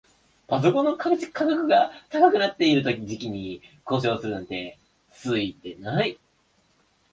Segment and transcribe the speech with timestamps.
[0.47, 4.79] パソコンの価格が高くなってる時期に故障するなんて
[5.13, 6.19] ツイてない